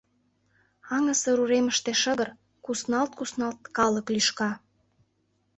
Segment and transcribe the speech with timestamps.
[0.95, 2.29] Аҥысыр уремыште шыгыр,
[2.65, 4.51] кусналт-кусналт, калык лӱшка.